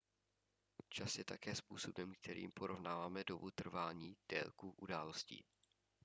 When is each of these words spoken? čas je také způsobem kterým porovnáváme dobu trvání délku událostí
čas 0.89 1.15
je 1.15 1.25
také 1.25 1.55
způsobem 1.55 2.13
kterým 2.13 2.51
porovnáváme 2.51 3.23
dobu 3.23 3.51
trvání 3.51 4.15
délku 4.29 4.71
událostí 4.77 5.45